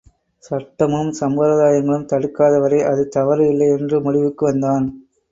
[0.43, 4.87] சட்டமும் சம்பிரதாயங்களும் தடுக்காத வரை அது தவறு இல்லை என்று முடிவுக்கு வந்தான்.